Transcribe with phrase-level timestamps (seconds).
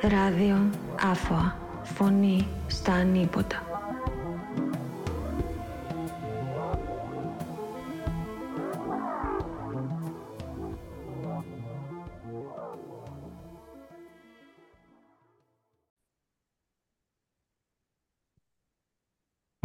[0.00, 1.56] Ράδιο άφωα.
[1.82, 3.62] Φωνή στα ανίποτα.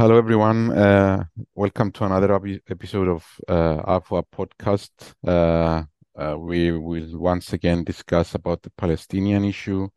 [0.01, 0.71] Hello, everyone.
[0.71, 1.23] Uh,
[1.53, 2.33] welcome to another
[2.67, 5.13] episode of uh, AFWA podcast.
[5.23, 5.83] Uh,
[6.15, 9.87] uh, we will once again discuss about the Palestinian issue,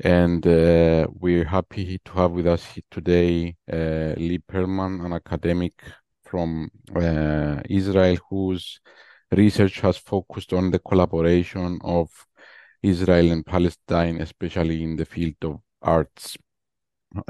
[0.00, 5.74] and uh, we're happy to have with us today uh, Lee Perlman, an academic
[6.24, 8.80] from uh, Israel, whose
[9.30, 12.10] research has focused on the collaboration of
[12.82, 16.36] Israel and Palestine, especially in the field of arts.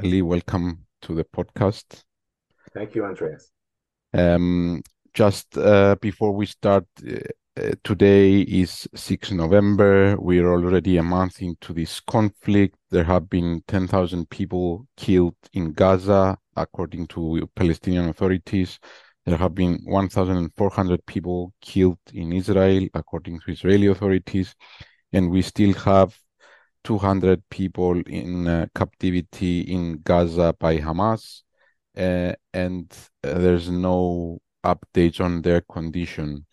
[0.01, 2.03] Lee, welcome to the podcast.
[2.73, 3.49] Thank you, Andreas.
[4.13, 4.81] Um,
[5.13, 7.15] just uh, before we start, uh,
[7.83, 10.15] today is 6 November.
[10.19, 12.75] We're already a month into this conflict.
[12.91, 18.79] There have been 10,000 people killed in Gaza, according to Palestinian authorities.
[19.25, 24.55] There have been 1,400 people killed in Israel, according to Israeli authorities.
[25.11, 26.17] And we still have
[26.83, 31.41] 200 people in uh, captivity in Gaza by Hamas,
[31.97, 32.89] uh, and
[33.23, 36.45] uh, there's no updates on their condition.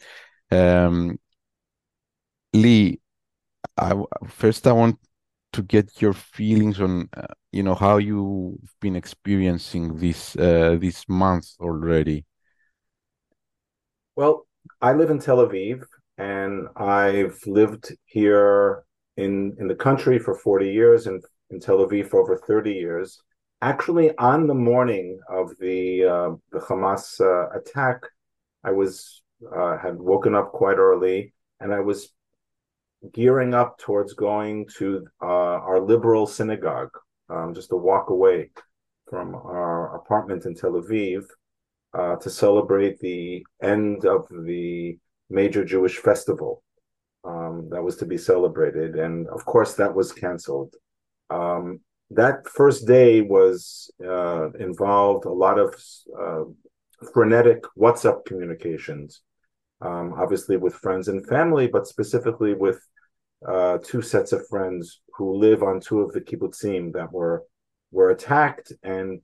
[0.55, 1.19] Um,
[2.53, 3.01] Lee,
[3.77, 3.95] I,
[4.29, 4.99] first I want
[5.53, 11.09] to get your feelings on, uh, you know, how you've been experiencing this uh, this
[11.09, 12.25] month already.
[14.17, 14.47] Well,
[14.81, 15.85] I live in Tel Aviv,
[16.19, 18.85] and I've lived here
[19.17, 23.21] in in the country for 40 years and in Tel Aviv for over 30 years.
[23.61, 28.03] Actually, on the morning of the uh, the Hamas uh, attack,
[28.63, 29.24] I was
[29.55, 32.13] uh, had woken up quite early, and I was
[33.13, 36.91] gearing up towards going to uh, our liberal synagogue,
[37.29, 38.51] um, just a walk away
[39.09, 41.25] from our apartment in Tel Aviv,
[41.93, 44.99] uh, to celebrate the end of the
[45.31, 46.63] major Jewish festival
[47.25, 50.75] um, that was to be celebrated, and of course that was canceled.
[51.31, 51.81] Um,
[52.11, 55.75] that first day was uh, involved a lot of
[56.19, 56.45] uh,
[57.13, 59.23] frenetic WhatsApp communications,
[59.85, 62.81] um, obviously with friends and family, but specifically with
[63.47, 67.45] uh, two sets of friends who live on two of the kibbutzim that were
[67.91, 69.21] were attacked, and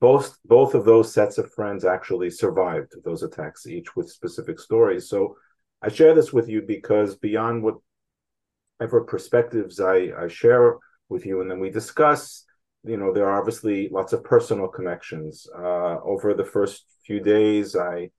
[0.00, 5.08] both both of those sets of friends actually survived those attacks, each with specific stories.
[5.08, 5.36] So
[5.82, 10.76] I share this with you because beyond whatever perspectives I, I share
[11.08, 12.44] with you, and then we discuss,
[12.84, 15.46] you know, there are obviously lots of personal connections.
[15.54, 18.10] Uh, over the first few days, I,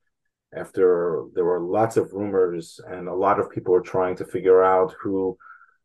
[0.55, 4.63] after there were lots of rumors and a lot of people were trying to figure
[4.63, 5.37] out who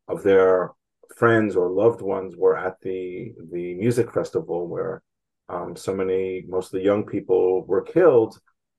[0.08, 0.70] of their
[1.16, 5.02] friends or loved ones were at the the music festival where
[5.48, 8.38] um, so many mostly young people were killed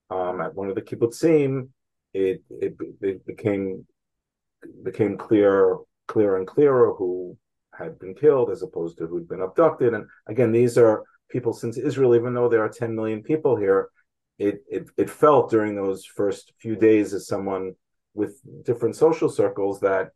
[0.09, 1.69] um, at one of the kibbutzim
[2.13, 3.85] it, it it became
[4.83, 5.77] became clear
[6.07, 7.37] clearer and clearer who
[7.73, 9.93] had been killed as opposed to who'd been abducted.
[9.93, 13.89] And again, these are people since Israel, even though there are 10 million people here,
[14.41, 17.73] it it, it felt during those first few days as someone
[18.13, 20.09] with different social circles that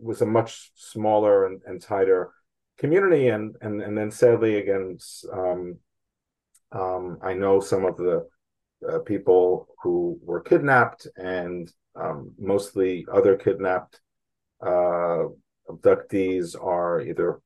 [0.00, 2.32] was a much smaller and, and tighter
[2.78, 4.98] community and and and then sadly again
[5.32, 5.76] um,
[6.72, 8.26] um, I know some of the
[8.88, 14.00] uh, people who were kidnapped and um, mostly other kidnapped
[14.60, 15.24] uh,
[15.68, 17.40] abductees are either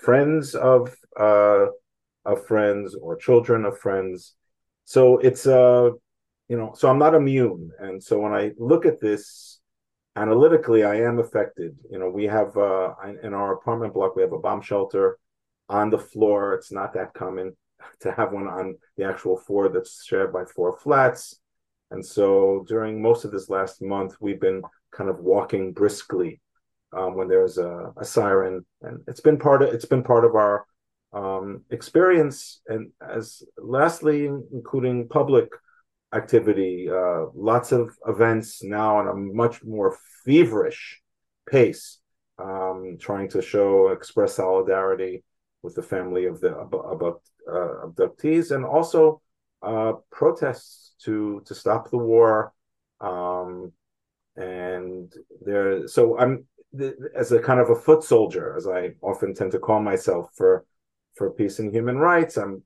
[0.00, 1.66] friends of uh,
[2.24, 4.34] of friends or children of friends.
[4.84, 5.90] So it's uh
[6.48, 9.60] you know so I'm not immune, and so when I look at this
[10.16, 11.76] analytically, I am affected.
[11.90, 15.18] You know, we have uh, in our apartment block we have a bomb shelter
[15.68, 16.54] on the floor.
[16.54, 17.56] It's not that common
[18.00, 21.40] to have one on the actual floor that's shared by four flats.
[21.90, 26.40] And so during most of this last month, we've been kind of walking briskly
[26.96, 30.34] um, when there's a, a, siren, and it's been part of it's been part of
[30.34, 30.66] our
[31.14, 32.60] um, experience.
[32.66, 35.48] And as lastly, including public
[36.12, 41.00] activity, uh, lots of events now on a much more feverish
[41.48, 41.98] pace,
[42.38, 45.24] um, trying to show express solidarity
[45.62, 49.20] with the family of the about uh, abductees, and also
[49.62, 52.52] uh, protests to to stop the war.
[53.00, 53.72] Um,
[54.36, 55.12] and
[55.44, 56.46] there, so I'm
[57.14, 60.64] as a kind of a foot soldier, as I often tend to call myself for
[61.14, 62.36] for peace and human rights.
[62.36, 62.62] I'm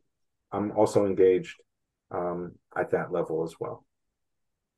[0.52, 1.56] I'm also engaged
[2.10, 3.84] um, at that level as well.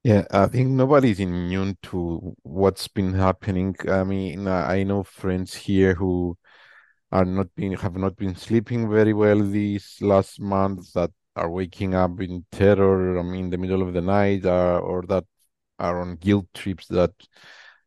[0.02, 3.76] Yeah, I think nobody's immune to what's been happening.
[3.88, 6.38] I mean, I know friends here who
[7.12, 11.94] are not being have not been sleeping very well these last months that are waking
[11.94, 15.24] up in terror I mean, in the middle of the night uh, or that
[15.78, 17.12] are on guilt trips that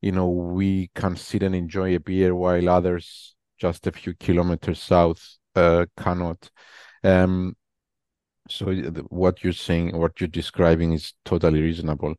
[0.01, 4.79] you know we can sit and enjoy a beer while others just a few kilometers
[4.81, 6.49] south uh, cannot
[7.03, 7.55] um,
[8.49, 8.73] so
[9.09, 12.15] what you're saying what you're describing is totally reasonable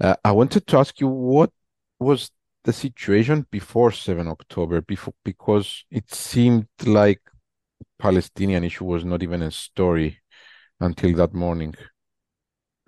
[0.00, 1.50] uh, i wanted to ask you what
[1.98, 2.30] was
[2.64, 7.20] the situation before 7 October before, because it seemed like
[7.98, 10.18] Palestinian issue was not even a story
[10.80, 11.74] until that morning.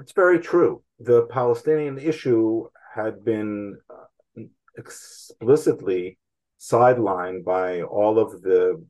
[0.01, 0.83] It's very true.
[0.99, 4.43] The Palestinian issue had been uh,
[4.79, 6.19] explicitly
[6.59, 8.83] sidelined by all of the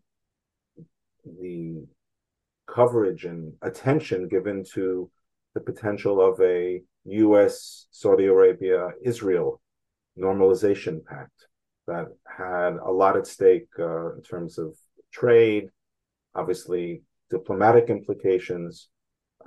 [1.40, 1.84] the
[2.66, 5.10] coverage and attention given to
[5.54, 7.86] the potential of a U.S.
[7.90, 9.60] Saudi Arabia Israel
[10.18, 11.46] normalization pact
[11.86, 14.76] that had a lot at stake uh, in terms of
[15.12, 15.68] trade,
[16.34, 18.88] obviously diplomatic implications.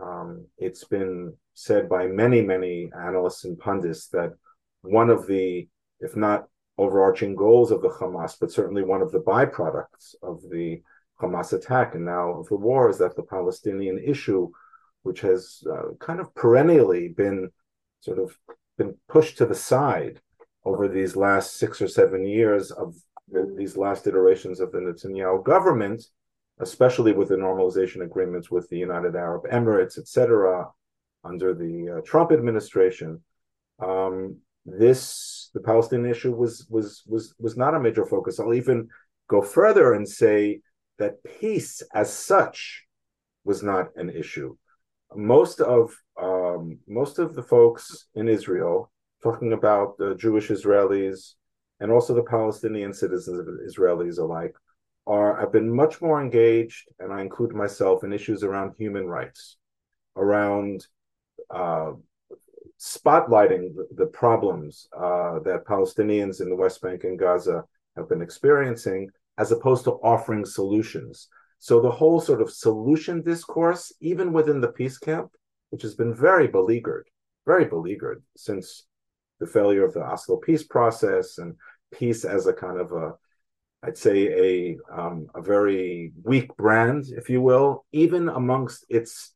[0.01, 4.31] Um, it's been said by many, many analysts and pundits that
[4.81, 5.67] one of the,
[5.99, 6.45] if not
[6.77, 10.81] overarching goals of the Hamas, but certainly one of the byproducts of the
[11.21, 14.49] Hamas attack and now the war is that the Palestinian issue,
[15.03, 17.49] which has uh, kind of perennially been
[18.01, 18.37] sort of
[18.77, 20.21] been pushed to the side
[20.65, 22.95] over these last six or seven years of
[23.57, 26.03] these last iterations of the Netanyahu government,
[26.59, 30.67] especially with the normalization agreements with the United Arab Emirates, etc.,
[31.23, 33.21] under the uh, Trump administration,
[33.79, 38.39] um, this the Palestinian issue was was was was not a major focus.
[38.39, 38.87] I'll even
[39.27, 40.61] go further and say
[40.99, 42.85] that peace, as such,
[43.43, 44.55] was not an issue.
[45.15, 48.91] Most of um, most of the folks in Israel
[49.23, 51.33] talking about the Jewish Israelis
[51.79, 54.55] and also the Palestinian citizens of Israelis alike,
[55.07, 59.57] are have been much more engaged, and I include myself in issues around human rights,
[60.15, 60.85] around
[61.49, 61.93] uh,
[62.79, 67.63] spotlighting the, the problems uh, that Palestinians in the West Bank and Gaza
[67.95, 69.09] have been experiencing,
[69.39, 71.29] as opposed to offering solutions.
[71.59, 75.31] So the whole sort of solution discourse, even within the peace camp,
[75.71, 77.07] which has been very beleaguered,
[77.45, 78.85] very beleaguered since
[79.39, 81.55] the failure of the Oslo peace process and
[81.91, 83.13] peace as a kind of a,
[83.81, 89.33] I'd say a um, a very weak brand, if you will, even amongst its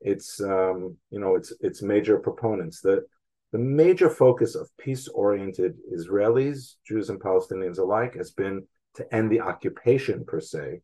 [0.00, 2.80] its um, you know its its major proponents.
[2.80, 3.04] The
[3.52, 8.64] the major focus of peace-oriented Israelis, Jews and Palestinians alike, has been
[8.96, 10.80] to end the occupation per se,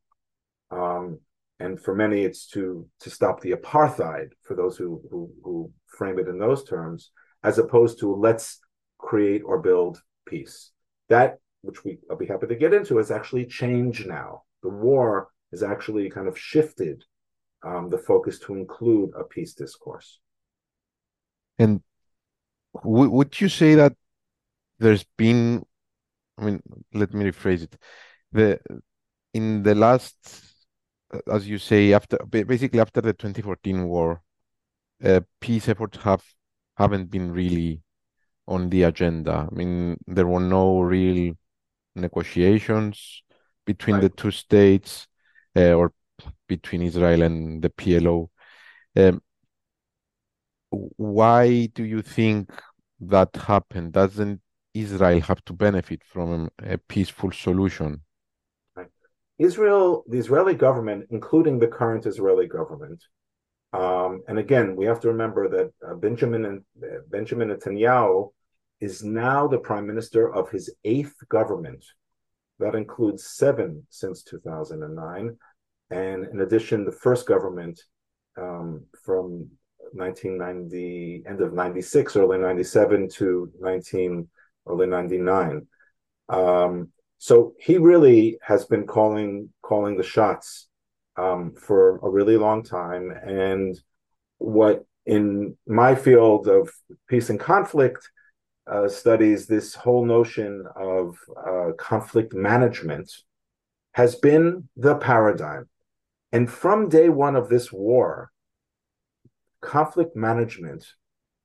[0.70, 1.20] um,
[1.58, 4.28] and for many, it's to to stop the apartheid.
[4.42, 7.10] For those who who, who frame it in those terms,
[7.42, 8.60] as opposed to let's
[8.98, 10.72] create or build peace.
[11.08, 14.42] That, which we I'll be happy to get into, has actually changed now.
[14.62, 17.04] The war has actually kind of shifted
[17.64, 20.20] um, the focus to include a peace discourse.
[21.58, 21.82] And
[22.82, 23.94] w- would you say that
[24.78, 25.64] there's been,
[26.38, 26.62] I mean,
[26.92, 27.76] let me rephrase it.
[28.32, 28.60] The
[29.32, 30.16] in the last,
[31.30, 34.22] as you say, after basically after the 2014 war,
[35.04, 36.22] uh, peace efforts have
[36.76, 37.82] haven't been really
[38.46, 39.48] on the agenda.
[39.50, 41.34] I mean, there were no real
[41.94, 43.22] negotiations
[43.64, 44.02] between right.
[44.02, 45.08] the two states
[45.56, 45.92] uh, or
[46.48, 48.28] between Israel and the PLO.
[48.96, 49.20] Um,
[50.70, 52.50] why do you think
[53.00, 53.92] that happened?
[53.92, 54.40] Doesn't
[54.80, 58.02] Israel have to benefit from a peaceful solution?
[59.38, 63.02] Israel, the Israeli government, including the current Israeli government,
[63.72, 68.32] um, and again, we have to remember that uh, Benjamin and uh, Benjamin Netanyahu
[68.80, 71.84] is now the prime minister of his eighth government.
[72.58, 75.36] That includes seven since 2009,
[75.90, 77.78] and in addition, the first government
[78.38, 79.50] um, from
[79.92, 84.28] 1990, end of 96, early 97 to 19,
[84.66, 85.66] early 99.
[86.28, 90.68] Um, so he really has been calling calling the shots
[91.16, 93.10] um, for a really long time.
[93.10, 93.78] And
[94.38, 96.70] what in my field of
[97.08, 98.10] peace and conflict
[98.66, 103.12] uh, studies, this whole notion of uh, conflict management
[103.92, 105.68] has been the paradigm.
[106.32, 108.30] And from day one of this war,
[109.62, 110.84] conflict management,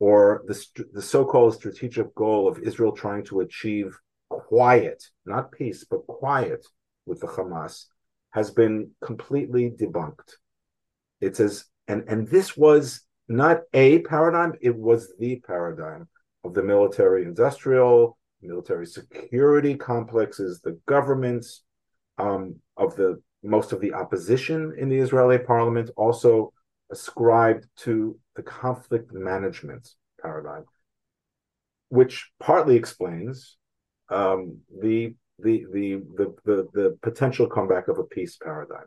[0.02, 3.96] or the, the so called strategic goal of Israel trying to achieve
[4.30, 6.66] quiet, not peace, but quiet
[7.06, 7.86] with the Hamas,
[8.32, 10.32] has been completely debunked.
[11.22, 16.10] It's as and and this was not a paradigm; it was the paradigm
[16.44, 21.62] of the military industrial, military security complexes, the governments,
[22.18, 26.54] um, of the most of the opposition in the Israeli parliament also
[26.92, 29.90] ascribed to the conflict management
[30.22, 30.66] paradigm,
[31.90, 33.58] which partly explains
[34.10, 38.86] um, the, the, the the the the potential comeback of a peace paradigm.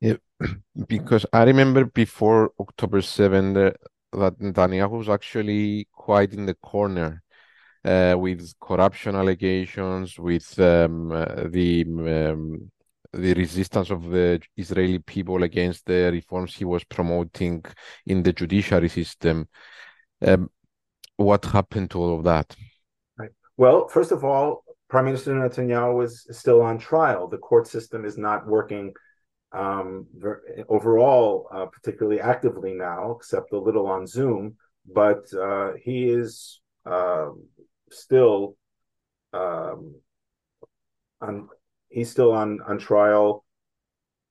[0.00, 0.16] Yeah,
[0.88, 3.76] because I remember before October 7 that
[4.14, 7.22] Netanyahu was actually quite in the corner
[7.84, 12.70] uh, with corruption allegations, with um, uh, the um,
[13.14, 17.64] the resistance of the Israeli people against the reforms he was promoting
[18.06, 19.48] in the judiciary system.
[20.24, 20.50] Um,
[21.16, 22.54] what happened to all of that?
[23.16, 23.30] Right.
[23.56, 27.28] Well, first of all, Prime Minister Netanyahu is still on trial.
[27.28, 28.92] The court system is not working
[29.52, 30.06] um,
[30.68, 34.56] overall uh, particularly actively now, except a little on Zoom.
[34.92, 37.30] But uh, he is uh,
[37.90, 38.56] still
[39.32, 39.94] um,
[41.20, 41.48] on
[41.94, 43.44] he's still on on trial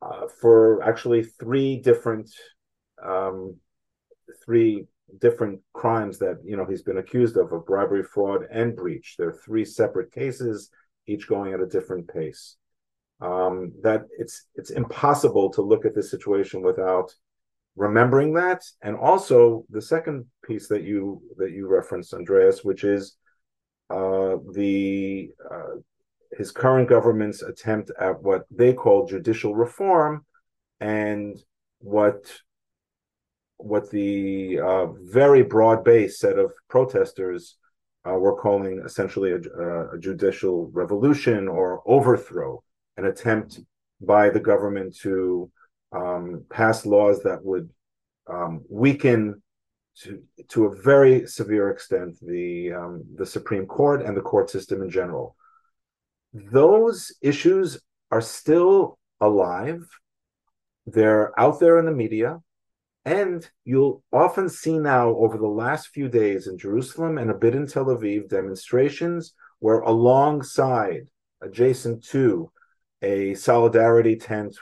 [0.02, 2.30] uh, for actually three different
[3.04, 3.56] um,
[4.44, 4.86] three
[5.20, 9.16] different crimes that you know he's been accused of of bribery, fraud, and breach.
[9.18, 10.70] There are three separate cases,
[11.08, 12.58] each going at a different pace.
[13.22, 17.14] Um, that it's it's impossible to look at this situation without
[17.78, 23.16] remembering that, and also the second piece that you that you referenced, Andreas, which is
[23.90, 25.76] uh, the uh,
[26.38, 30.26] his current government's attempt at what they call judicial reform
[30.80, 31.42] and
[31.80, 32.26] what
[33.58, 37.56] what the uh, very broad-based set of protesters
[38.06, 39.38] uh, were calling essentially a,
[39.94, 42.62] a, judicial revolution or overthrow,
[42.98, 43.62] an attempt
[44.02, 45.50] by the government to
[45.94, 47.70] um, pass laws that would
[48.28, 49.42] um, weaken
[49.96, 54.82] to to a very severe extent the um, the Supreme Court and the court system
[54.82, 55.36] in general
[56.34, 57.80] those issues
[58.12, 59.88] are still alive.
[60.86, 62.40] They're out there in the media.
[63.06, 67.54] And you'll often see now over the last few days in Jerusalem and a bit
[67.54, 71.08] in Tel Aviv demonstrations where, alongside,
[71.42, 72.50] adjacent to
[73.02, 74.58] a solidarity tent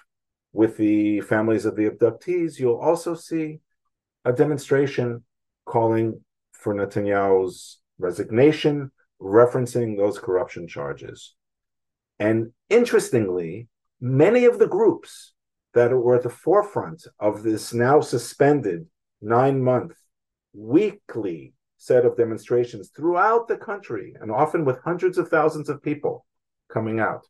[0.54, 3.60] with the families of the abductees, you'll also see
[4.26, 5.24] a demonstration
[5.66, 6.20] calling
[6.52, 11.36] for Netanyahu's resignation, referencing those corruption charges.
[12.22, 13.68] And interestingly,
[14.00, 15.34] many of the groups
[15.74, 18.86] that were at the forefront of this now suspended
[19.24, 19.96] nine month
[20.54, 26.24] weekly set of demonstrations throughout the country, and often with hundreds of thousands of people
[26.72, 27.26] coming out,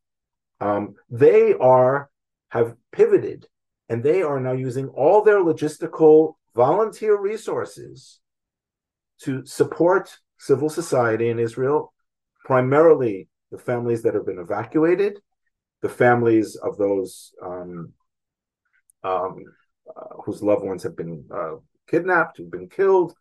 [0.60, 2.10] um, they are
[2.50, 3.48] have pivoted
[3.88, 8.19] and they are now using all their logistical volunteer resources
[9.21, 11.93] to support civil society in Israel,
[12.43, 15.20] primarily the families that have been evacuated,
[15.81, 17.93] the families of those um,
[19.03, 19.43] um,
[19.96, 21.55] uh, whose loved ones have been uh,
[21.88, 23.13] kidnapped, who've been killed,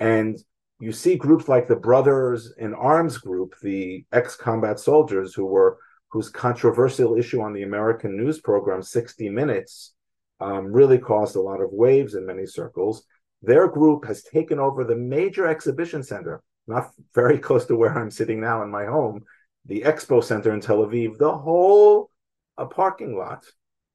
[0.00, 0.38] and
[0.78, 5.78] you see groups like the Brothers in Arms group, the ex-combat soldiers who were
[6.08, 9.94] whose controversial issue on the American news program 60 Minutes
[10.40, 13.04] um, really caused a lot of waves in many circles.
[13.42, 18.10] Their group has taken over the major exhibition center, not very close to where I'm
[18.10, 19.24] sitting now in my home,
[19.66, 22.10] the expo center in Tel Aviv, the whole
[22.58, 23.44] uh, parking lot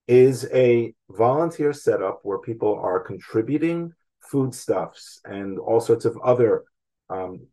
[0.08, 6.64] is a volunteer setup where people are contributing foodstuffs and all sorts of other
[7.10, 7.46] um,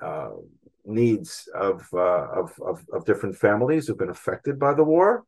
[0.00, 0.30] uh,
[0.84, 5.24] needs of, uh, of, of, of different families who've been affected by the war,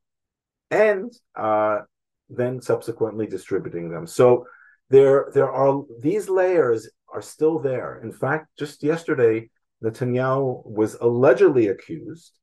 [0.70, 1.80] and uh,
[2.28, 4.06] then subsequently distributing them.
[4.06, 4.46] So
[4.90, 8.00] there there are these layers are still there.
[8.02, 9.50] In fact, just yesterday,
[9.82, 12.38] Netanyahu was allegedly accused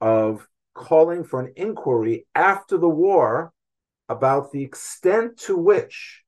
[0.00, 3.52] of calling for an inquiry after the war
[4.08, 6.22] about the extent to which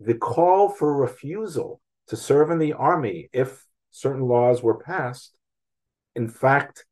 [0.00, 5.36] the call for refusal to serve in the army if certain laws were passed,
[6.14, 6.84] in fact,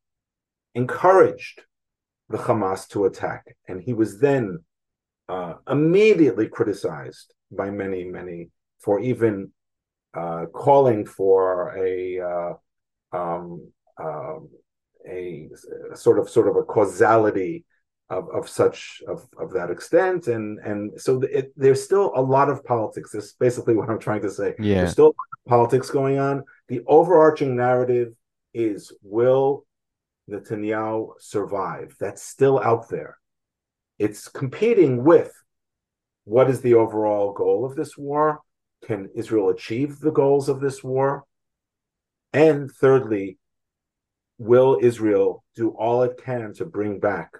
[0.74, 1.62] encouraged
[2.28, 3.56] the Hamas to attack.
[3.68, 4.58] And he was then
[5.28, 8.48] uh, immediately criticized by many, many
[8.80, 9.52] for even
[10.14, 12.52] uh, calling for a uh,
[13.14, 13.70] um,
[14.02, 14.48] um
[15.08, 15.48] a,
[15.92, 17.64] a sort of sort of a causality
[18.10, 20.28] of, of such of, of that extent.
[20.28, 23.10] And and so it, there's still a lot of politics.
[23.12, 24.54] That's basically what i'm trying to say.
[24.58, 24.76] Yeah.
[24.76, 25.14] There's still
[25.46, 26.44] politics going on.
[26.68, 28.14] The overarching narrative
[28.52, 29.66] is will
[30.30, 31.96] netanyahu survive?
[32.00, 33.18] That's still out there.
[33.98, 35.32] It's competing with
[36.24, 38.40] what is the overall goal of this war?
[38.86, 41.24] Can israel achieve the goals of this war
[42.34, 43.38] and thirdly
[44.38, 47.30] will Israel do all it can to bring back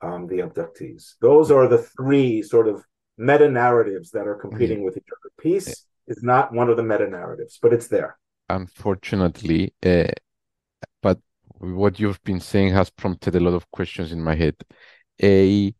[0.00, 1.14] um, the abductees.
[1.20, 2.82] Those are the three sort of
[3.18, 4.84] meta narratives that are competing mm-hmm.
[4.84, 5.32] with each other.
[5.40, 8.16] Peace is not one of the meta narratives, but it's there.
[8.48, 10.04] Unfortunately, uh,
[11.02, 11.18] but
[11.58, 14.54] what you've been saying has prompted a lot of questions in my head.
[15.20, 15.74] A,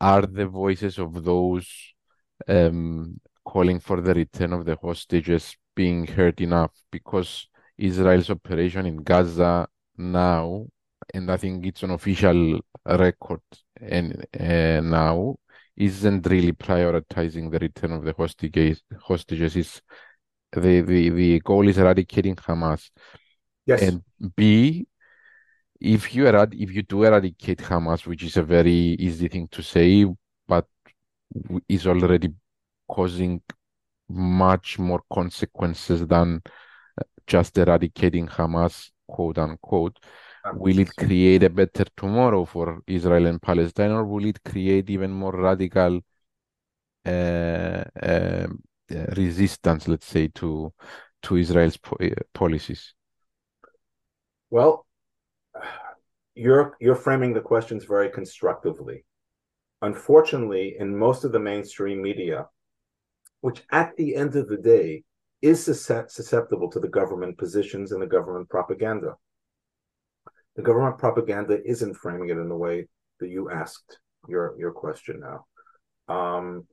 [0.00, 1.68] are the voices of those
[2.48, 6.72] um, calling for the return of the hostages being heard enough?
[6.90, 7.48] Because
[7.80, 10.66] Israel's operation in Gaza now,
[11.14, 13.40] and I think it's an official record
[13.80, 15.36] and uh, now,
[15.76, 18.82] isn't really prioritizing the return of the hostages.
[19.00, 19.82] Hostages is
[20.52, 22.90] the, the, the goal is eradicating Hamas.
[23.64, 23.82] Yes.
[23.82, 24.02] And
[24.36, 24.86] B,
[25.80, 29.62] if you erad- if you do eradicate Hamas, which is a very easy thing to
[29.62, 30.06] say,
[30.46, 30.66] but
[31.68, 32.28] is already
[32.88, 33.40] causing
[34.08, 36.42] much more consequences than
[37.26, 39.98] just eradicating Hamas, quote unquote.
[40.54, 45.10] Will it create a better tomorrow for Israel and Palestine, or will it create even
[45.10, 46.00] more radical
[47.04, 48.46] uh, uh,
[49.16, 50.72] resistance, let's say, to
[51.22, 52.94] to Israel's po uh, policies?
[54.48, 54.86] Well,
[56.34, 59.04] you're you're framing the questions very constructively.
[59.82, 62.48] Unfortunately, in most of the mainstream media,
[63.40, 65.04] which at the end of the day
[65.42, 69.14] is susceptible to the government positions and the government propaganda
[70.56, 72.86] the government propaganda isn't framing it in the way
[73.20, 75.46] that you asked your your question now.
[76.14, 76.66] Um,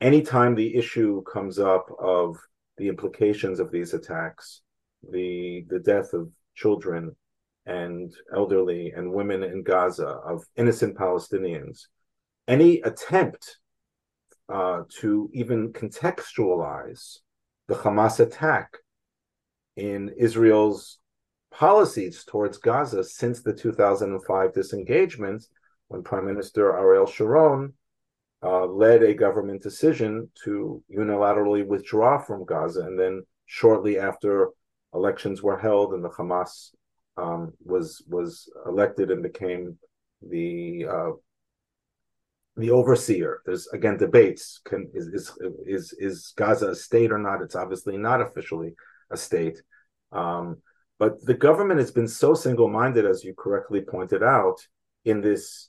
[0.00, 2.36] anytime the issue comes up of
[2.76, 4.62] the implications of these attacks,
[5.10, 7.16] the the death of children
[7.66, 11.86] and elderly and women in Gaza, of innocent Palestinians,
[12.46, 13.58] any attempt
[14.50, 17.20] uh, to even contextualize
[17.68, 18.76] the Hamas attack
[19.76, 20.98] in Israel's
[21.50, 25.44] policies towards Gaza since the 2005 disengagement,
[25.88, 27.72] when Prime Minister Ariel Sharon
[28.42, 32.80] uh, led a government decision to unilaterally withdraw from Gaza.
[32.82, 34.50] And then shortly after
[34.92, 36.70] elections were held and the Hamas
[37.16, 39.78] um, was was elected and became
[40.20, 41.10] the uh,
[42.56, 43.40] the overseer.
[43.44, 45.32] There's again debates: can is, is
[45.66, 47.42] is is Gaza a state or not?
[47.42, 48.74] It's obviously not officially
[49.10, 49.62] a state.
[50.12, 50.58] Um,
[50.98, 54.58] but the government has been so single minded, as you correctly pointed out,
[55.04, 55.68] in this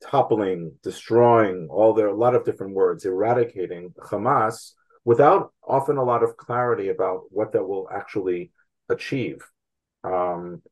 [0.00, 4.72] toppling, destroying, all there are a lot of different words, eradicating Hamas
[5.04, 8.52] without often a lot of clarity about what that will actually
[8.88, 9.38] achieve.
[10.04, 10.62] Um,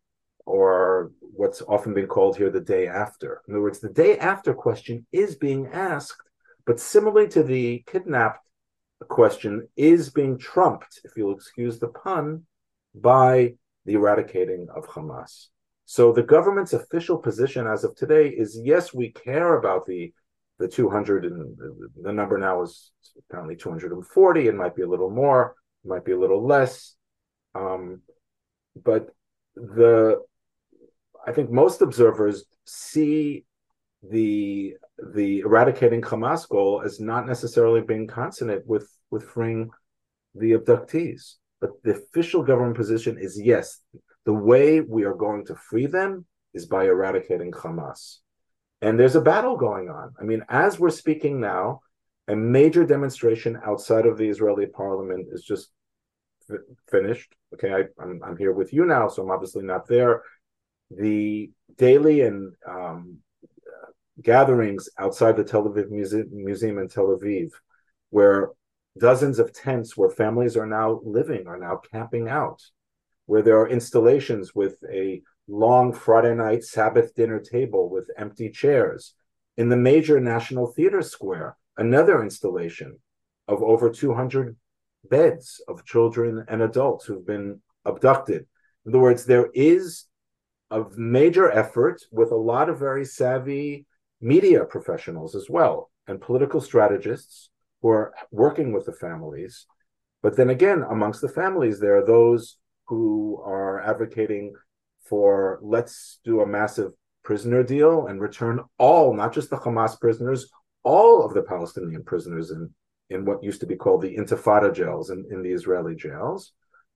[0.46, 3.42] or what's often been called here the day after.
[3.46, 6.22] In other words, the day after question is being asked,
[6.64, 8.46] but similarly to the kidnapped
[9.08, 12.44] question, is being trumped, if you'll excuse the pun,
[12.94, 13.54] by
[13.84, 15.48] the eradicating of Hamas.
[15.84, 20.12] So the government's official position as of today is yes, we care about the
[20.58, 21.54] the 200 and
[22.02, 24.48] the number now is apparently 240.
[24.48, 25.54] It might be a little more,
[25.84, 26.94] it might be a little less.
[27.54, 28.00] Um,
[28.74, 29.10] but
[29.54, 30.22] the
[31.26, 33.44] I think most observers see
[34.02, 34.74] the
[35.14, 39.70] the eradicating Hamas goal as not necessarily being consonant with with freeing
[40.34, 41.34] the abductees.
[41.60, 43.80] But the official government position is yes,
[44.24, 48.18] the way we are going to free them is by eradicating Hamas.
[48.82, 50.14] And there's a battle going on.
[50.20, 51.80] I mean, as we're speaking now,
[52.28, 55.70] a major demonstration outside of the Israeli parliament is just
[56.50, 56.60] f-
[56.90, 57.34] finished.
[57.54, 60.22] Okay, I, am I'm, I'm here with you now, so I'm obviously not there.
[60.90, 63.18] The daily and um,
[64.22, 67.50] gatherings outside the Tel Aviv Museum, Museum in Tel Aviv,
[68.10, 68.50] where
[68.98, 72.62] dozens of tents where families are now living, are now camping out,
[73.26, 79.14] where there are installations with a long Friday night Sabbath dinner table with empty chairs.
[79.56, 82.98] In the major National Theater Square, another installation
[83.48, 84.56] of over 200
[85.08, 88.46] beds of children and adults who've been abducted.
[88.84, 90.06] In other words, there is
[90.70, 93.86] a major effort with a lot of very savvy
[94.20, 97.50] media professionals as well and political strategists
[97.82, 99.66] who are working with the families.
[100.22, 104.54] But then again, amongst the families, there are those who are advocating
[105.08, 110.50] for let's do a massive prisoner deal and return all, not just the Hamas prisoners,
[110.82, 112.70] all of the Palestinian prisoners in,
[113.10, 116.52] in what used to be called the Intifada jails in, in the Israeli jails,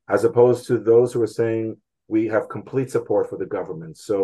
[0.09, 1.77] as opposed to those who are saying
[2.15, 3.95] we have complete support for the government.
[4.09, 4.17] So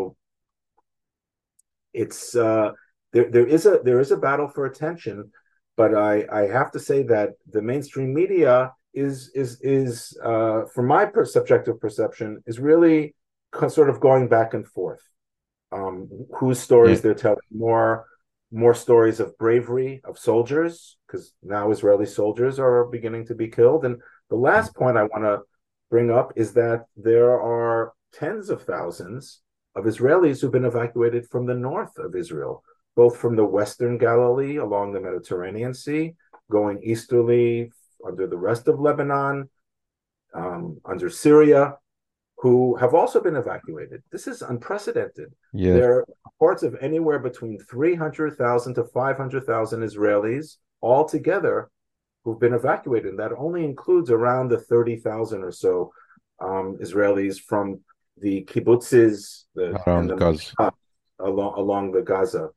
[2.02, 2.68] it's uh,
[3.12, 3.28] there.
[3.34, 5.16] There is a there is a battle for attention,
[5.80, 8.54] but I, I have to say that the mainstream media
[9.06, 9.90] is is is
[10.30, 13.14] uh, from my per- subjective perception is really
[13.68, 15.04] sort of going back and forth.
[15.72, 17.02] um, whose stories Yeah.
[17.02, 18.06] they're telling, more
[18.62, 23.82] more stories of bravery of soldiers, because now Israeli soldiers are beginning to be killed.
[23.84, 23.96] And
[24.30, 25.36] the last point I want to
[25.90, 29.42] bring up is that there are tens of thousands
[29.74, 32.62] of Israelis who've been evacuated from the north of Israel,
[32.94, 36.14] both from the western Galilee along the Mediterranean Sea,
[36.50, 37.70] going easterly
[38.06, 39.48] under the rest of Lebanon,
[40.34, 41.76] um, under Syria,
[42.38, 44.02] who have also been evacuated.
[44.12, 45.32] This is unprecedented.
[45.52, 45.74] Yeah.
[45.74, 51.70] There are reports of anywhere between 300,000 to 500,000 Israelis altogether
[52.26, 53.10] who've been evacuated.
[53.10, 55.92] And that only includes around the 30,000 or so
[56.40, 57.80] um, Israelis from
[58.18, 60.72] the kibbutzes the, Around the Gaza.
[61.20, 62.48] along along the Gaza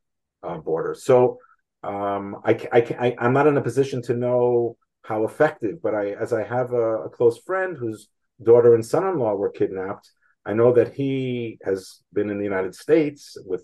[0.42, 0.96] uh, border.
[0.96, 1.38] So
[1.84, 6.14] um, I, I, I, I'm not in a position to know how effective, but I
[6.14, 8.10] as I have a, a close friend whose
[8.42, 10.10] daughter and son-in-law were kidnapped,
[10.48, 13.64] I know that he has been in the United States with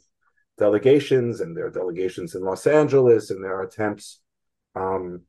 [0.60, 4.22] delegations, and there are delegations in Los Angeles, and there are attempts.
[4.76, 5.22] Um,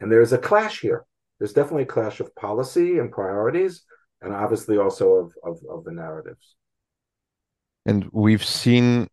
[0.00, 1.04] and there's a clash here.
[1.38, 3.84] There's definitely a clash of policy and priorities,
[4.22, 6.56] and obviously also of of, of the narratives.
[7.84, 9.08] And we've seen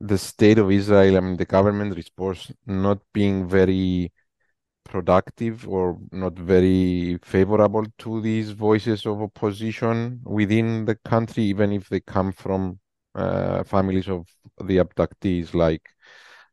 [0.00, 4.12] the state of Israel, I mean, the government response not being very
[4.84, 11.88] productive or not very favorable to these voices of opposition within the country, even if
[11.88, 12.80] they come from
[13.14, 14.26] uh, families of
[14.64, 15.54] the abductees.
[15.54, 15.82] Like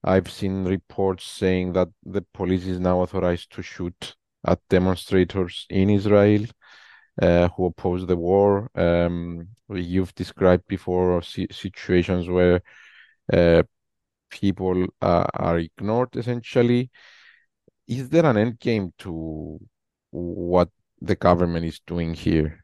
[0.04, 5.90] I've seen reports saying that the police is now authorized to shoot at demonstrators in
[5.90, 6.46] Israel
[7.22, 8.70] uh, who oppose the war.
[8.76, 12.62] Um, you've described before situations where
[13.32, 13.64] uh,
[14.30, 16.90] people uh, are ignored essentially.
[17.88, 19.60] Is there an end game to
[20.12, 20.70] what
[21.02, 22.64] the government is doing here,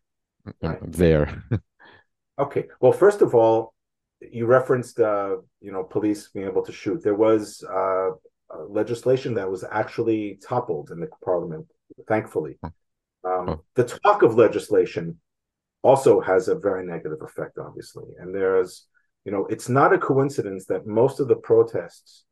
[0.63, 1.43] uh, there?
[2.37, 2.65] Okay.
[2.81, 3.74] Well, first of all,
[4.21, 7.03] you referenced, uh, you know, police being able to shoot.
[7.03, 11.67] There was uh, uh, legislation that was actually toppled in the parliament,
[12.07, 12.57] thankfully.
[13.23, 13.61] Um.
[13.73, 15.19] The talk of legislation
[15.81, 18.05] also has a very negative effect, obviously.
[18.19, 18.87] And there's,
[19.23, 22.23] you know, it's not a coincidence that most of the protests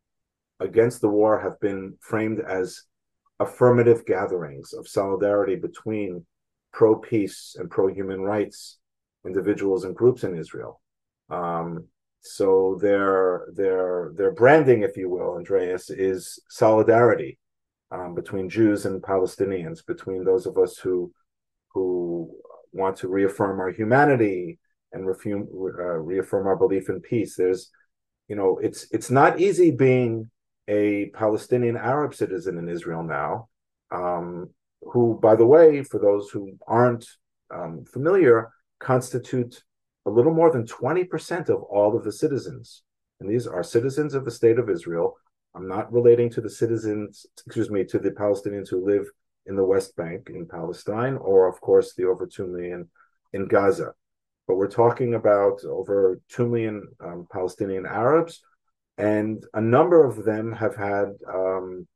[0.60, 2.84] against the war have been framed as
[3.40, 6.26] affirmative gatherings of solidarity between
[6.72, 8.80] pro peace and pro human rights
[9.26, 10.82] individuals and groups in Israel.
[11.30, 11.88] Um,
[12.22, 17.38] so their their their branding, if you will, Andreas, is solidarity
[17.92, 21.12] um, between Jews and Palestinians, between those of us who
[21.74, 22.32] who
[22.72, 24.60] want to reaffirm our humanity
[24.94, 27.36] and uh, reaffirm our belief in peace.
[27.36, 27.72] There's,
[28.28, 30.30] you know, it's it's not easy being
[30.68, 33.50] a Palestinian Arab citizen in Israel now,
[33.92, 34.50] um,
[34.82, 37.06] who, by the way, for those who aren't
[37.54, 39.64] um, familiar, constitute
[40.06, 42.84] a little more than 20% of all of the citizens.
[43.20, 45.18] And these are citizens of the state of Israel.
[45.56, 49.06] I'm not relating to the citizens, excuse me, to the Palestinians who live
[49.46, 52.90] in the West Bank in Palestine, or of course the over 2 million
[53.34, 53.94] in Gaza.
[54.48, 58.42] But we're talking about over 2 million um, Palestinian Arabs,
[58.98, 61.88] and a number of them have had um,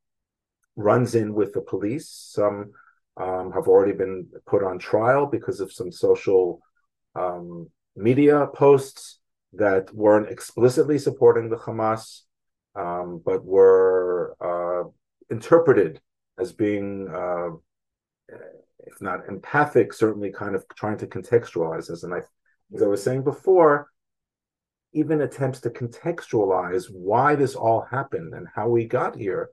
[0.76, 2.08] runs in with the police.
[2.08, 2.72] Some
[3.16, 6.60] um, have already been put on trial because of some social
[7.14, 7.68] um,
[7.98, 9.18] media posts
[9.54, 12.22] that weren't explicitly supporting the Hamas,
[12.76, 14.88] um, but were uh,
[15.30, 16.00] interpreted
[16.38, 17.50] as being, uh,
[18.86, 22.04] if not empathic, certainly kind of trying to contextualize this.
[22.04, 22.20] And I,
[22.74, 23.88] as I was saying before,
[24.92, 29.50] even attempts to contextualize why this all happened and how we got here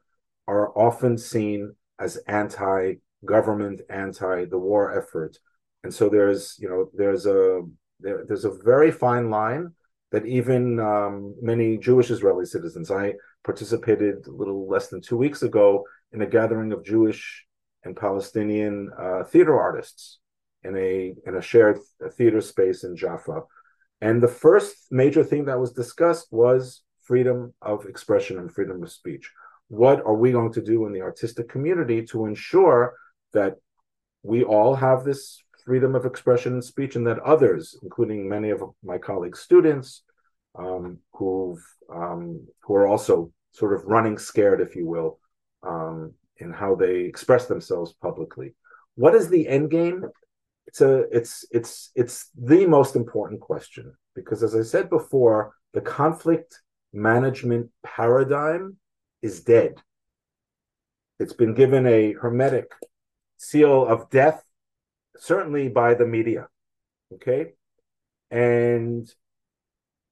[0.48, 5.38] are often seen as anti-government, anti the war effort.
[5.84, 7.62] And so there's, you know, there's a
[8.00, 9.72] there, there's a very fine line
[10.12, 12.92] that even um, many Jewish Israeli citizens.
[12.92, 17.46] I participated a little less than two weeks ago in a gathering of Jewish
[17.84, 20.20] and Palestinian uh, theater artists
[20.64, 21.80] in a in a shared
[22.14, 23.42] theater space in Jaffa.
[24.02, 28.92] And the first major thing that was discussed was freedom of expression and freedom of
[28.92, 29.32] speech.
[29.68, 32.96] What are we going to do in the artistic community to ensure
[33.34, 33.56] that
[34.24, 38.62] we all have this freedom of expression and speech, and that others, including many of
[38.84, 40.04] my colleagues' students,
[40.58, 45.20] um, who've um, who are also sort of running scared, if you will,
[45.64, 48.54] um, in how they express themselves publicly.
[48.96, 50.04] What is the end game?
[50.68, 55.82] It's a it's it's it's the most important question because, as I said before, the
[55.82, 56.62] conflict
[56.94, 58.78] management paradigm
[59.22, 59.76] is dead.
[61.20, 62.72] It's been given a hermetic
[63.38, 64.44] seal of death
[65.18, 66.48] certainly by the media.
[67.14, 67.54] Okay.
[68.32, 69.08] And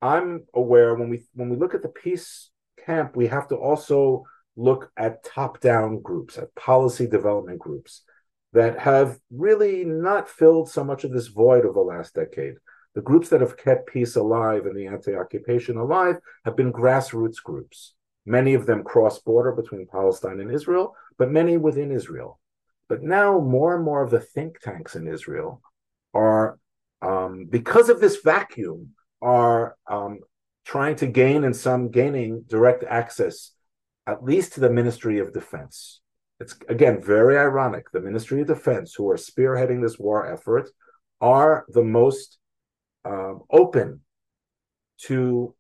[0.02, 2.50] I'm aware when we when we look at the peace
[2.86, 8.04] camp, we have to also look at top-down groups, at policy development groups
[8.54, 12.54] that have really not filled so much of this void of the last decade.
[12.94, 17.96] The groups that have kept peace alive and the anti-occupation alive have been grassroots groups.
[18.26, 22.40] Many of them cross-border between Palestine and Israel, but many within Israel.
[22.94, 25.64] But now more and more of the think tanks in Israel
[26.14, 26.60] are,
[27.02, 30.20] um, because of this vacuum, are um,
[30.64, 33.50] trying to gain and some gaining direct access,
[34.06, 36.02] at least to the Ministry of Defense.
[36.40, 37.90] It's again very ironic.
[37.92, 40.70] The Ministry of Defense, who are spearheading this war effort,
[41.20, 42.38] are the most
[43.06, 44.02] um, open
[45.08, 45.56] to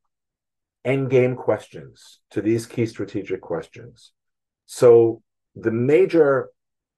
[0.85, 4.11] endgame questions, to these key strategic questions.
[4.67, 5.23] So
[5.55, 6.49] the major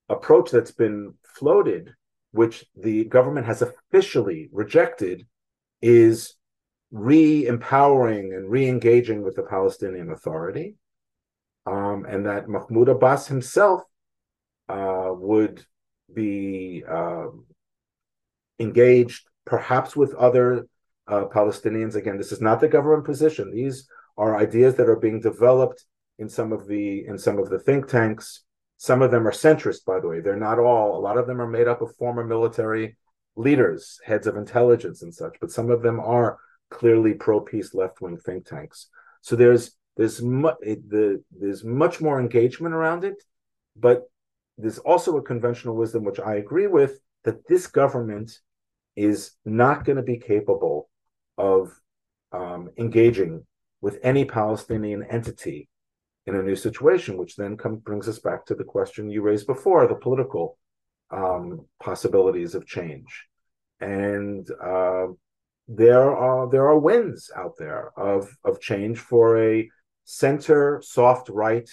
[0.10, 1.94] approach that's been floated,
[2.32, 5.26] which the government has officially rejected,
[5.82, 6.36] is
[6.91, 10.76] re-empowering and re-engaging with the Palestinian Authority,
[11.65, 13.82] um, and that Mahmoud Abbas himself
[14.70, 15.65] uh, would
[16.13, 17.28] be uh,
[18.60, 20.68] engaged, perhaps with other
[21.08, 21.96] uh, Palestinians.
[21.96, 23.88] Again, this is not the government position; these
[24.18, 25.84] are ideas that are being developed
[26.18, 28.44] in some of the in some of the think tanks.
[28.86, 30.19] Some of them are centrist, by the way.
[30.19, 30.95] They're not all.
[30.95, 32.98] A lot of them are made up of former military
[33.36, 35.38] leaders, heads of intelligence, and such.
[35.41, 36.38] But some of them are
[36.69, 38.89] clearly pro-peace left-wing think tanks.
[39.21, 43.24] So there's there's mu- it, the, there's much more engagement around it,
[43.76, 44.04] but
[44.60, 48.38] there's also a conventional wisdom which I agree with that this government
[48.95, 50.91] is not going to be capable
[51.39, 51.71] of
[52.32, 53.48] um, engaging
[53.82, 55.69] with any Palestinian entity
[56.28, 59.48] in a new situation, which then come, brings us back to the question you raised
[59.48, 60.58] before: the political
[61.12, 63.28] um, possibilities of change.
[63.80, 65.08] And uh,
[65.68, 69.70] there are there are winds out there of of change for a
[70.04, 71.70] center soft right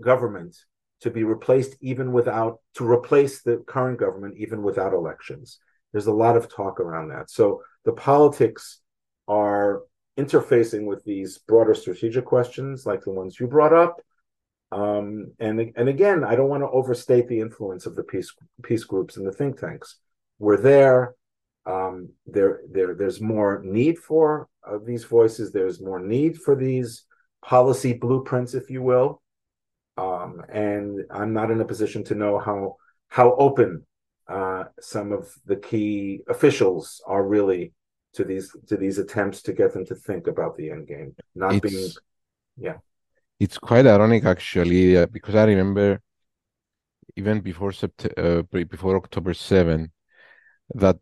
[0.00, 0.56] government
[1.00, 5.58] to be replaced even without to replace the current government even without elections
[5.92, 8.80] there's a lot of talk around that so the politics
[9.28, 9.82] are
[10.18, 14.00] interfacing with these broader strategic questions like the ones you brought up
[14.70, 18.84] um, and and again i don't want to overstate the influence of the peace peace
[18.84, 19.96] groups and the think tanks
[20.38, 21.14] we're there
[21.64, 25.52] um, there, there, there's more need for uh, these voices.
[25.52, 27.04] There's more need for these
[27.44, 29.22] policy blueprints, if you will.
[29.96, 32.76] Um, and I'm not in a position to know how
[33.08, 33.86] how open
[34.26, 37.74] uh, some of the key officials are really
[38.14, 41.54] to these to these attempts to get them to think about the end game, not
[41.54, 41.90] it's, being,
[42.56, 42.78] yeah.
[43.40, 46.00] It's quite ironic actually, uh, because I remember
[47.16, 49.92] even before Sept- uh, before October seven
[50.74, 50.96] that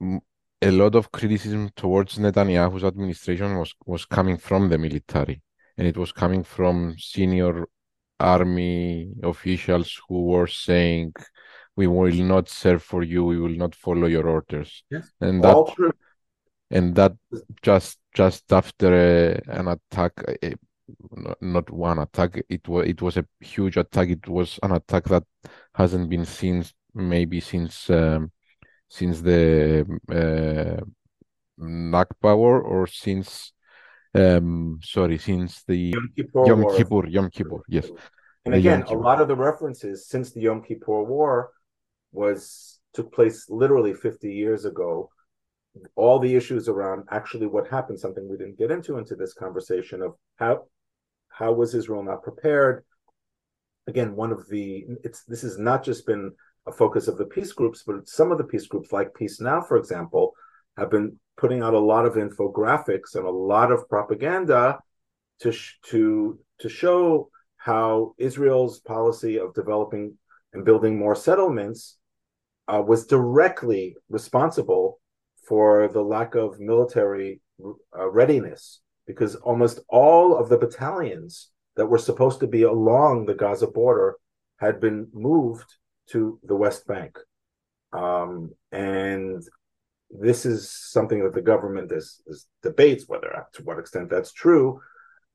[0.00, 5.42] a lot of criticism towards Netanyahu's administration was was coming from the military,
[5.76, 7.66] and it was coming from senior
[8.18, 11.12] army officials who were saying,
[11.76, 13.24] "We will not serve for you.
[13.24, 15.92] We will not follow your orders." Yes, and that, all true.
[16.74, 17.12] And that
[17.62, 20.54] just just after a, an attack, a,
[21.40, 24.10] not one attack, it was it was a huge attack.
[24.10, 25.24] It was an attack that
[25.74, 27.88] hasn't been seen maybe since.
[27.88, 28.30] Um,
[28.88, 30.84] since the uh,
[31.58, 33.52] Nakba War or since
[34.14, 36.76] um, sorry, since the Yom Kippur, Yom War.
[36.76, 37.90] Kippur, Yom Kippur, yes.
[38.44, 41.50] And again, a lot of the references since the Yom Kippur War
[42.12, 45.10] was took place literally 50 years ago.
[45.96, 50.02] All the issues around actually what happened, something we didn't get into into this conversation
[50.02, 50.64] of how
[51.28, 52.84] how was Israel not prepared?
[53.86, 56.32] Again, one of the it's this has not just been
[56.66, 59.60] a focus of the peace groups, but some of the peace groups, like Peace Now,
[59.60, 60.32] for example,
[60.76, 64.78] have been putting out a lot of infographics and a lot of propaganda
[65.40, 70.16] to sh- to to show how Israel's policy of developing
[70.52, 71.98] and building more settlements
[72.68, 75.00] uh, was directly responsible
[75.46, 77.40] for the lack of military
[77.98, 83.34] uh, readiness, because almost all of the battalions that were supposed to be along the
[83.34, 84.16] Gaza border
[84.58, 85.74] had been moved
[86.10, 87.18] to the West Bank.
[87.92, 89.42] Um, and
[90.10, 94.80] this is something that the government is, is, debates whether to what extent that's true,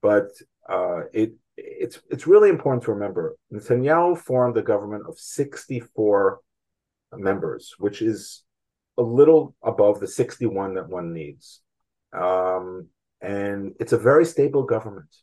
[0.01, 0.29] but
[0.69, 6.39] uh, it it's it's really important to remember Netanyahu formed a government of 64
[7.13, 8.43] members, which is
[8.99, 11.61] a little above the 61 that one needs.
[12.13, 12.87] Um,
[13.21, 15.15] and it's a very stable government.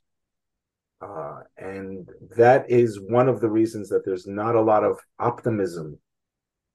[1.01, 5.99] Uh, and that is one of the reasons that there's not a lot of optimism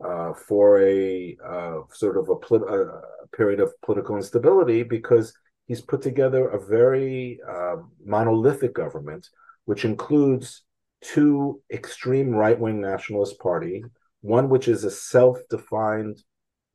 [0.03, 3.01] uh, for a uh, sort of a, a,
[3.35, 5.33] period of political instability because
[5.67, 9.27] he's put together a very uh, monolithic government,
[9.65, 10.63] which includes
[11.01, 13.83] two extreme right wing nationalist party,
[14.21, 16.21] one which is a self defined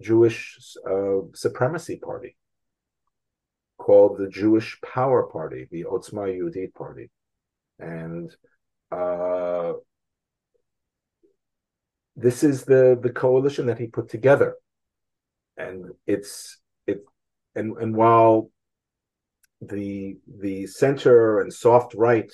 [0.00, 2.36] Jewish uh, supremacy party
[3.78, 7.10] called the Jewish Power Party, the Otzma Yehudit Party,
[7.78, 8.34] and
[8.90, 9.74] uh,
[12.14, 14.56] this is the the coalition that he put together,
[15.56, 17.04] and it's it,
[17.54, 18.50] and and while
[19.60, 22.30] the the center and soft right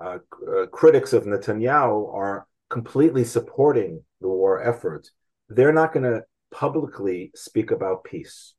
[0.00, 5.08] uh, uh, critics of Netanyahu are completely supporting the war effort,
[5.48, 8.54] they're not going to publicly speak about peace.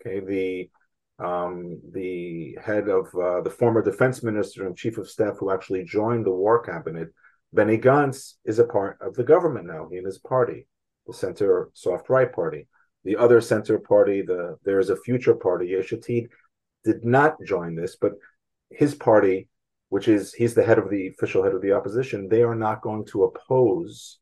[0.00, 0.70] Okay, the
[1.24, 5.84] um, the head of uh, the former defense minister and chief of staff who actually
[5.84, 7.08] joined the war cabinet,
[7.52, 9.86] Benny Gantz, is a part of the government now.
[9.90, 10.66] He and his party,
[11.06, 12.66] the center soft right party.
[13.04, 16.28] The other center party, the there is a future party, Yesh Atid,
[16.84, 18.12] did not join this, but
[18.70, 19.48] his party,
[19.90, 22.82] which is he's the head of the official head of the opposition, they are not
[22.82, 24.18] going to oppose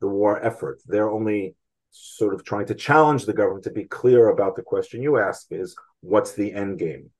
[0.00, 0.80] the war effort.
[0.86, 1.56] They're only
[1.90, 5.46] sort of trying to challenge the government to be clear about the question you ask
[5.50, 7.10] is what's the end game?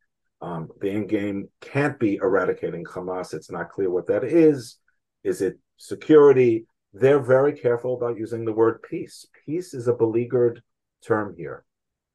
[0.41, 3.35] Um, the end game can't be eradicating Hamas.
[3.35, 4.79] It's not clear what that is.
[5.25, 6.67] Is it security?
[6.93, 9.27] They're very careful about using the word peace.
[9.45, 10.63] Peace is a beleaguered
[11.05, 11.65] term here.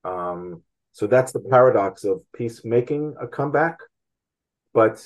[0.03, 0.63] Um,
[0.93, 3.79] so that's the paradox of peace making a comeback,
[4.73, 5.05] but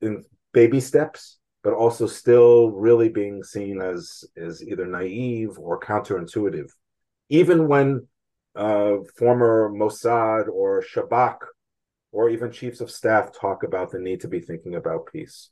[0.00, 6.70] in baby steps but also still really being seen as as either naive or counterintuitive,
[7.28, 8.06] even when
[8.56, 11.38] uh, former Mossad or Shabak
[12.12, 15.50] or even chiefs of staff talk about the need to be thinking about peace.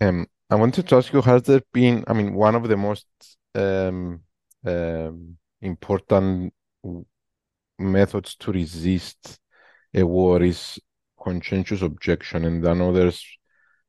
[0.00, 2.04] Um, I wanted to ask you: Has there been?
[2.06, 3.06] I mean, one of the most
[3.54, 4.20] um,
[4.64, 6.52] um, important
[7.78, 9.40] methods to resist
[9.92, 10.78] a war is
[11.20, 12.92] conscientious objection, and I know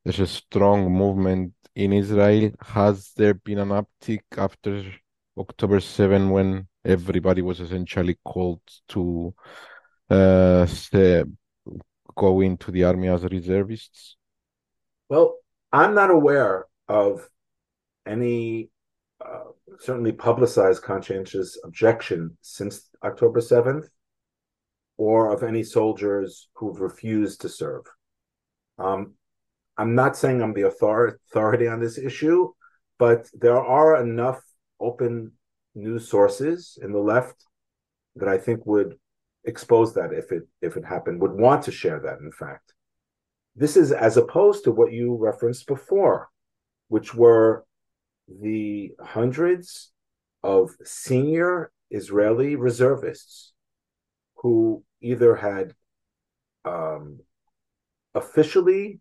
[0.06, 2.52] there's a strong movement in Israel.
[2.62, 4.84] Has there been an uptick after
[5.38, 9.34] October 7 when everybody was essentially called to
[10.12, 10.68] uh,
[12.16, 14.16] go into the army as reservists?
[15.10, 15.38] Well,
[15.74, 17.28] I'm not aware of
[18.06, 18.70] any
[19.20, 19.46] uh,
[19.80, 23.88] certainly publicized conscientious objection since October 7th
[24.98, 27.86] or of any soldiers who've refused to serve.
[28.78, 29.16] Um,
[29.78, 32.52] I'm not saying I'm the authority on this issue,
[32.98, 34.42] but there are enough
[34.80, 35.34] open
[35.74, 37.46] news sources in the left
[38.16, 38.98] that I think would
[39.44, 42.20] expose that if it if it happened, would want to share that.
[42.20, 42.74] In fact,
[43.56, 46.30] this is as opposed to what you referenced before,
[46.88, 47.66] which were
[48.28, 49.92] the hundreds
[50.44, 53.54] of senior Israeli reservists
[54.36, 55.74] who either had
[56.66, 57.20] um,
[58.14, 59.00] officially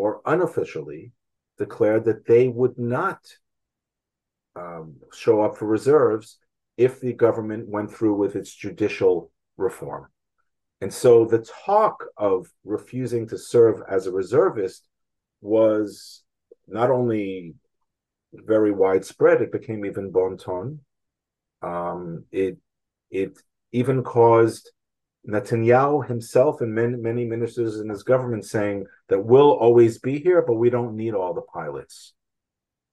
[0.00, 1.12] or unofficially
[1.58, 3.20] declared that they would not
[4.56, 6.38] um, show up for reserves
[6.78, 10.06] if the government went through with its judicial reform.
[10.80, 14.88] And so the talk of refusing to serve as a reservist
[15.42, 16.22] was
[16.66, 17.56] not only
[18.32, 20.80] very widespread, it became even bon ton.
[21.60, 22.56] Um, it,
[23.10, 23.36] it
[23.70, 24.72] even caused
[25.28, 30.42] Netanyahu himself and many, many ministers in his government saying that we'll always be here,
[30.42, 32.14] but we don't need all the pilots.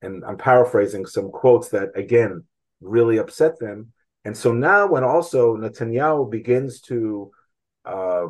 [0.01, 2.43] And I'm paraphrasing some quotes that, again,
[2.81, 3.93] really upset them.
[4.25, 7.31] And so now, when also Netanyahu begins to
[7.85, 8.27] uh,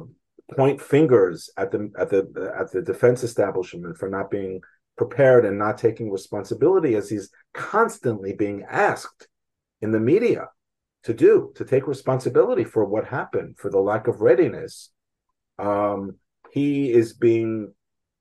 [0.55, 4.61] point fingers at the at the at the defense establishment for not being
[4.95, 9.27] prepared and not taking responsibility, as he's constantly being asked
[9.81, 10.47] in the media
[11.07, 14.89] to do, to take responsibility for what happened, for the lack of readiness.
[15.57, 16.17] Um,
[16.51, 17.73] he is being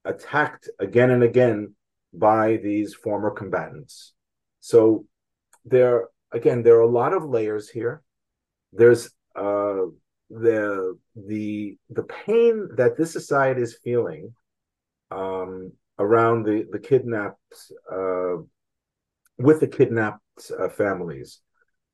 [0.04, 1.74] attacked again and again
[2.14, 4.12] by these former combatants.
[4.60, 5.04] So
[5.64, 8.04] there, again, there are a lot of layers here.
[8.72, 9.86] There's uh,
[10.30, 14.32] the the the pain that this society is feeling
[15.10, 17.56] um, around the the kidnapped
[17.92, 18.36] uh,
[19.38, 21.40] with the kidnapped uh, families,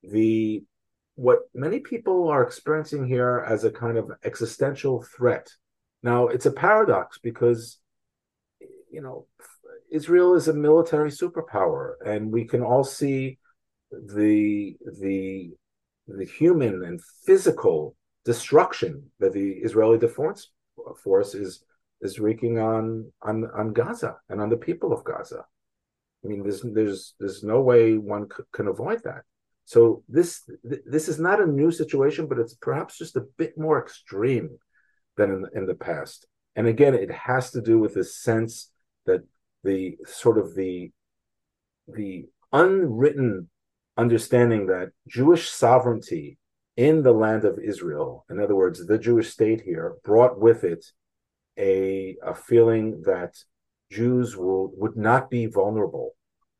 [0.03, 0.63] the
[1.15, 5.51] what many people are experiencing here as a kind of existential threat.
[6.03, 7.79] Now, it's a paradox because,
[8.91, 9.27] you know,
[9.91, 13.39] Israel is a military superpower, and we can all see
[13.91, 15.53] the the
[16.09, 17.95] the human and physical
[18.25, 20.51] destruction that the Israeli defense
[21.03, 21.65] force is
[22.01, 25.45] is wreaking on on on Gaza and on the people of Gaza.
[26.25, 29.23] I mean, there's there's there's no way one c- can avoid that.
[29.73, 30.43] So this
[30.93, 34.59] this is not a new situation, but it's perhaps just a bit more extreme
[35.17, 36.27] than in, in the past.
[36.55, 38.71] And again, it has to do with this sense
[39.07, 39.23] that
[39.65, 40.93] the sort of the
[41.89, 43.49] the unwritten
[43.97, 46.37] understanding that Jewish sovereignty
[46.77, 50.85] in the land of Israel, in other words, the Jewish state here, brought with it
[51.57, 53.33] a, a feeling that
[53.91, 56.11] Jews will would not be vulnerable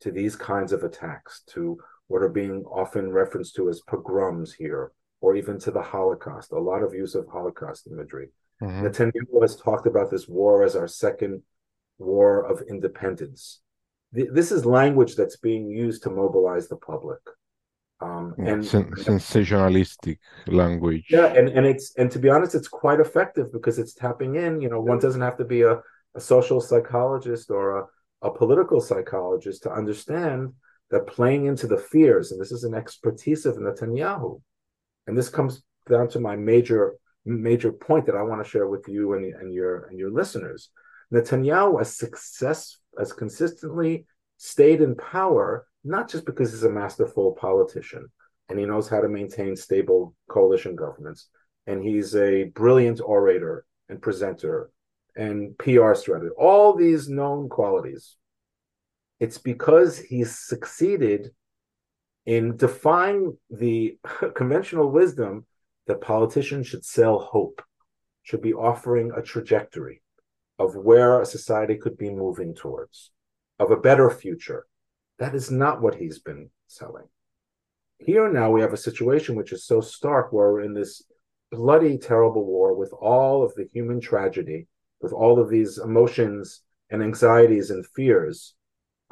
[0.01, 1.79] to these kinds of attacks, to
[2.09, 6.53] what are being often referenced to as pogroms here, or even to the Holocaust.
[6.53, 8.29] A lot of use of Holocaust imagery.
[8.63, 8.87] Mm-hmm.
[8.87, 11.43] Netanyahu has talked about this war as our second
[11.99, 13.61] war of independence.
[14.13, 17.21] This is language that's being used to mobilize the public.
[18.03, 21.07] Um, and Sen- sensationalistic language.
[21.09, 24.61] Yeah, and, and it's and to be honest, it's quite effective because it's tapping in.
[24.61, 25.81] You know, one doesn't have to be a,
[26.15, 27.85] a social psychologist or a,
[28.23, 30.53] a political psychologist to understand
[30.93, 34.41] that playing into the fears, and this is an expertise of Netanyahu,
[35.09, 38.89] and this comes down to my major major point that I want to share with
[38.89, 40.71] you and, and your and your listeners.
[41.13, 48.09] Netanyahu has success has consistently stayed in power not just because he's a masterful politician
[48.49, 51.29] and he knows how to maintain stable coalition governments,
[51.67, 54.71] and he's a brilliant orator and presenter
[55.17, 58.17] and PR strategist, all these known qualities.
[59.23, 61.31] It's because he's succeeded
[62.27, 63.97] in defying the
[64.35, 65.47] conventional wisdom
[65.87, 67.63] that politicians should sell hope,
[68.25, 70.03] should be offering a trajectory
[70.59, 73.13] of where a society could be moving towards,
[73.61, 74.67] of a better future,
[75.21, 77.07] that is not what he's been selling.
[77.99, 81.01] Here now we have a situation which is so stark where we're in this
[81.53, 84.67] bloody, terrible war with all of the human tragedy,
[85.01, 88.57] with all of these emotions and anxieties and fears,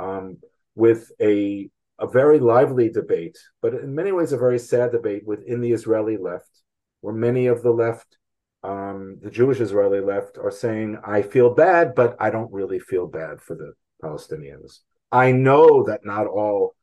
[0.00, 0.38] um,
[0.74, 5.60] with a a very lively debate, but in many ways a very sad debate within
[5.60, 6.62] the Israeli left,
[7.02, 8.16] where many of the left,
[8.62, 13.06] um, the Jewish Israeli left, are saying, "I feel bad, but I don't really feel
[13.06, 14.80] bad for the Palestinians."
[15.12, 16.74] I know that not all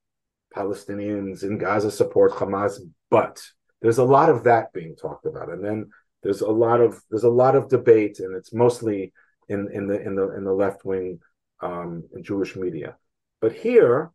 [0.55, 3.36] Palestinians in Gaza support Hamas, but
[3.82, 5.49] there's a lot of that being talked about.
[5.49, 5.89] And then
[6.24, 9.13] there's a lot of there's a lot of debate, and it's mostly
[9.49, 11.20] in in the in the in the left wing
[11.61, 12.97] um, Jewish media.
[13.42, 14.12] But here,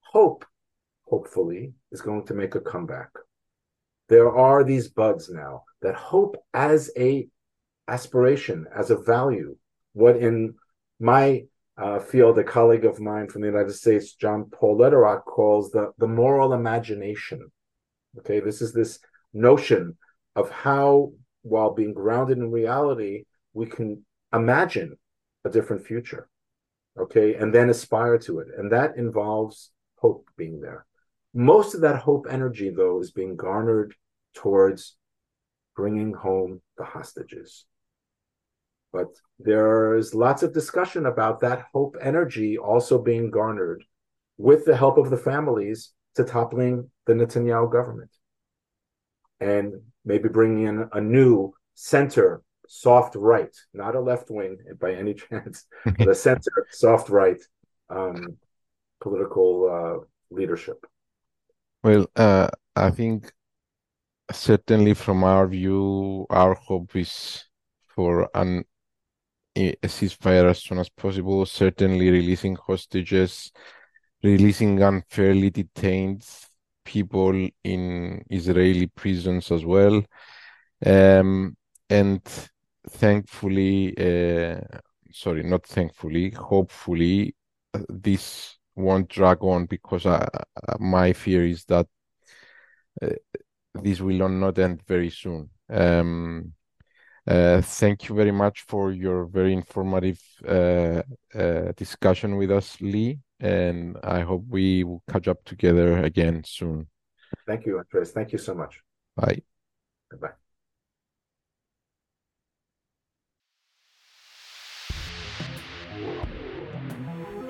[0.00, 0.44] hope,
[1.04, 3.10] hopefully, is going to make a comeback.
[4.08, 7.28] There are these buds now that hope as a
[7.88, 9.56] aspiration, as a value,
[9.92, 10.54] what in
[11.00, 11.44] my
[11.76, 15.92] uh, field, a colleague of mine from the United States, John Paul Lederach, calls the,
[15.98, 17.50] the moral imagination.
[18.18, 18.98] Okay, this is this
[19.32, 19.96] notion
[20.36, 21.12] of how,
[21.42, 24.96] while being grounded in reality, we can imagine
[25.44, 26.28] a different future.
[26.98, 28.48] Okay, and then aspire to it.
[28.56, 30.86] And that involves hope being there.
[31.32, 33.94] Most of that hope energy, though, is being garnered
[34.34, 34.96] towards
[35.74, 37.66] bringing home the hostages.
[38.92, 39.08] But
[39.40, 43.82] there's lots of discussion about that hope energy also being garnered
[44.38, 48.10] with the help of the families to toppling the Netanyahu government
[49.40, 49.74] and
[50.04, 55.66] maybe bringing in a new center soft right, not a left wing by any chance,
[55.84, 57.40] but a center soft right
[57.90, 58.36] um,
[59.00, 60.84] political uh, leadership.
[61.82, 63.32] Well, uh, I think
[64.32, 67.44] certainly from our view, our hope is
[67.94, 68.64] for an
[69.56, 73.52] a ceasefire as soon as possible, certainly releasing hostages,
[74.22, 76.26] releasing unfairly detained
[76.84, 80.02] people in Israeli prisons as well.
[80.84, 81.56] Um,
[81.88, 82.20] and
[82.90, 84.60] thankfully, uh,
[85.12, 87.34] sorry, not thankfully, hopefully,
[87.72, 91.86] uh, this won't drag on because I, uh, my fear is that
[93.02, 93.10] uh,
[93.74, 95.50] this will not end very soon.
[95.68, 96.52] Um,
[97.26, 101.02] uh, thank you very much for your very informative uh,
[101.34, 106.88] uh, discussion with us, Lee, and I hope we will catch up together again soon.
[107.46, 108.12] Thank you, Andres.
[108.12, 108.80] Thank you so much.
[109.16, 109.42] Bye.
[110.20, 110.43] Bye.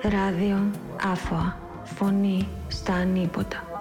[0.09, 1.57] Ράδιο Άφωα.
[1.83, 3.74] Φωνή στα ανίποτα.